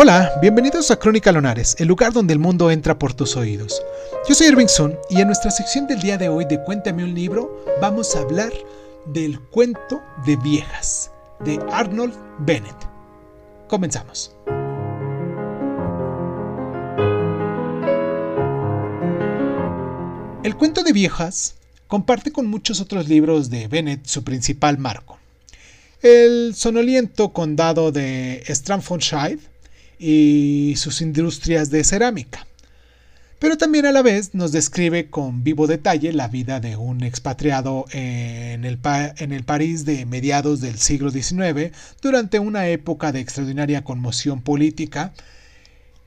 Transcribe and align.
Hola, 0.00 0.38
bienvenidos 0.40 0.92
a 0.92 0.96
Crónica 0.96 1.32
Lonares, 1.32 1.74
el 1.80 1.88
lugar 1.88 2.12
donde 2.12 2.32
el 2.32 2.38
mundo 2.38 2.70
entra 2.70 3.00
por 3.00 3.14
tus 3.14 3.36
oídos. 3.36 3.82
Yo 4.28 4.34
soy 4.36 4.46
Irving 4.46 4.68
Sun 4.68 4.96
y 5.10 5.20
en 5.20 5.26
nuestra 5.26 5.50
sección 5.50 5.88
del 5.88 5.98
día 5.98 6.16
de 6.16 6.28
hoy 6.28 6.44
de 6.44 6.62
Cuéntame 6.62 7.02
un 7.02 7.14
libro 7.14 7.64
vamos 7.80 8.14
a 8.14 8.20
hablar 8.20 8.52
del 9.06 9.40
cuento 9.40 10.00
de 10.24 10.36
viejas 10.36 11.10
de 11.40 11.58
Arnold 11.72 12.14
Bennett. 12.38 12.76
Comenzamos. 13.66 14.36
El 20.44 20.54
cuento 20.56 20.84
de 20.84 20.92
viejas 20.92 21.56
comparte 21.88 22.30
con 22.30 22.46
muchos 22.46 22.80
otros 22.80 23.08
libros 23.08 23.50
de 23.50 23.66
Bennett 23.66 24.06
su 24.06 24.22
principal 24.22 24.78
marco. 24.78 25.18
El 26.02 26.54
sonoliento 26.54 27.30
condado 27.32 27.90
de 27.90 28.44
Stratfordshire 28.46 29.40
y 29.98 30.74
sus 30.76 31.00
industrias 31.00 31.70
de 31.70 31.84
cerámica. 31.84 32.46
Pero 33.38 33.56
también 33.56 33.86
a 33.86 33.92
la 33.92 34.02
vez 34.02 34.34
nos 34.34 34.50
describe 34.50 35.10
con 35.10 35.44
vivo 35.44 35.68
detalle 35.68 36.12
la 36.12 36.26
vida 36.26 36.58
de 36.58 36.76
un 36.76 37.04
expatriado 37.04 37.84
en 37.92 38.64
el, 38.64 38.78
París 38.78 39.84
de 39.84 40.06
mediados 40.06 40.60
del 40.60 40.78
siglo 40.78 41.10
XIX 41.10 41.72
durante 42.02 42.40
una 42.40 42.66
época 42.66 43.12
de 43.12 43.20
extraordinaria 43.20 43.84
conmoción 43.84 44.42
política. 44.42 45.12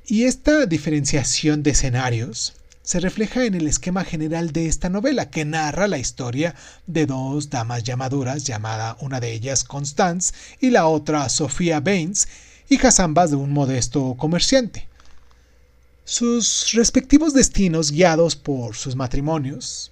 Y 0.06 0.24
esta 0.24 0.66
diferenciación 0.66 1.64
de 1.64 1.72
escenarios 1.72 2.54
se 2.84 3.00
refleja 3.00 3.46
en 3.46 3.54
el 3.54 3.68
esquema 3.68 4.04
general 4.04 4.52
de 4.52 4.68
esta 4.68 4.90
novela, 4.90 5.30
que 5.30 5.46
narra 5.46 5.88
la 5.88 6.00
historia 6.00 6.54
de 6.86 7.06
dos 7.06 7.50
damas 7.50 7.84
llamaduras, 7.84 8.44
llamada 8.44 8.98
una 9.00 9.22
de 9.22 9.32
ellas 9.32 9.64
Constance 9.64 10.34
y 10.60 10.72
la 10.72 10.88
otra 10.88 11.30
Sofía 11.30 11.80
Baines, 11.80 12.28
hijas 12.72 13.02
ambas 13.02 13.32
de 13.32 13.36
un 13.36 13.52
modesto 13.52 14.16
comerciante. 14.18 14.88
Sus 16.06 16.72
respectivos 16.74 17.34
destinos, 17.34 17.92
guiados 17.92 18.38
por 18.38 18.76
sus 18.78 18.96
matrimonios, 18.96 19.92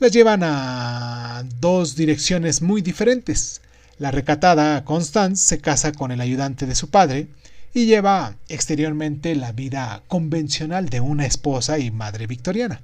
las 0.00 0.10
llevan 0.10 0.42
a 0.42 1.44
dos 1.60 1.94
direcciones 1.94 2.62
muy 2.62 2.82
diferentes. 2.82 3.60
La 3.98 4.10
recatada 4.10 4.84
Constance 4.84 5.46
se 5.46 5.60
casa 5.60 5.92
con 5.92 6.10
el 6.10 6.20
ayudante 6.20 6.66
de 6.66 6.74
su 6.74 6.90
padre 6.90 7.28
y 7.72 7.86
lleva 7.86 8.34
exteriormente 8.48 9.36
la 9.36 9.52
vida 9.52 10.02
convencional 10.08 10.88
de 10.88 11.00
una 11.00 11.26
esposa 11.26 11.78
y 11.78 11.92
madre 11.92 12.26
victoriana, 12.26 12.80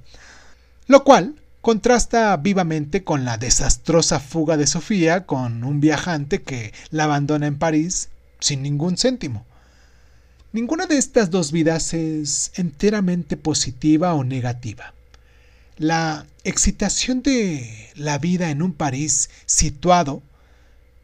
lo 0.87 1.03
cual 1.03 1.35
contrasta 1.59 2.37
vivamente 2.37 3.03
con 3.03 3.25
la 3.25 3.37
desastrosa 3.37 4.21
fuga 4.21 4.55
de 4.55 4.67
Sofía 4.67 5.25
con 5.25 5.65
un 5.65 5.81
viajante 5.81 6.41
que 6.41 6.73
la 6.91 7.03
abandona 7.03 7.47
en 7.47 7.57
París 7.57 8.07
sin 8.39 8.61
ningún 8.61 8.97
céntimo. 8.97 9.45
Ninguna 10.53 10.85
de 10.85 10.97
estas 10.97 11.29
dos 11.29 11.51
vidas 11.51 11.93
es 11.93 12.51
enteramente 12.55 13.37
positiva 13.37 14.13
o 14.13 14.23
negativa. 14.23 14.93
La 15.77 16.25
excitación 16.43 17.21
de 17.21 17.91
la 17.95 18.17
vida 18.17 18.49
en 18.49 18.61
un 18.61 18.73
París 18.73 19.29
situado 19.45 20.23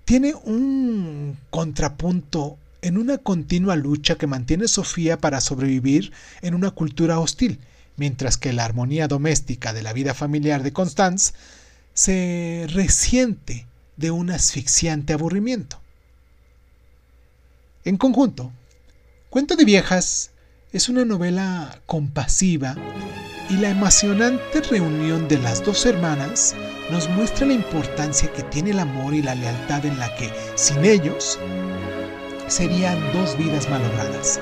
tiene 0.05 0.33
un 0.33 1.37
contrapunto 1.49 2.57
en 2.81 2.97
una 2.97 3.17
continua 3.17 3.75
lucha 3.75 4.15
que 4.15 4.27
mantiene 4.27 4.67
Sofía 4.67 5.17
para 5.17 5.41
sobrevivir 5.41 6.11
en 6.41 6.55
una 6.55 6.71
cultura 6.71 7.19
hostil, 7.19 7.59
mientras 7.95 8.37
que 8.37 8.53
la 8.53 8.65
armonía 8.65 9.07
doméstica 9.07 9.73
de 9.73 9.83
la 9.83 9.93
vida 9.93 10.13
familiar 10.13 10.63
de 10.63 10.73
Constance 10.73 11.33
se 11.93 12.65
resiente 12.69 13.67
de 13.97 14.11
un 14.11 14.31
asfixiante 14.31 15.13
aburrimiento. 15.13 15.82
En 17.85 17.97
conjunto, 17.97 18.53
Cuento 19.29 19.57
de 19.57 19.65
Viejas 19.65 20.31
es 20.71 20.87
una 20.87 21.03
novela 21.03 21.81
compasiva 21.85 22.77
y 23.49 23.57
la 23.57 23.71
emocionante 23.71 24.61
reunión 24.61 25.27
de 25.27 25.37
las 25.37 25.65
dos 25.65 25.85
hermanas 25.85 26.55
nos 26.91 27.09
muestra 27.09 27.45
la 27.45 27.53
importancia 27.53 28.31
que 28.31 28.43
tiene 28.43 28.71
el 28.71 28.79
amor 28.79 29.13
y 29.13 29.21
la 29.21 29.35
lealtad 29.35 29.85
en 29.85 29.99
la 29.99 30.15
que, 30.15 30.31
sin 30.55 30.85
ellos, 30.85 31.37
serían 32.47 32.97
dos 33.11 33.37
vidas 33.37 33.69
malogradas. 33.69 34.39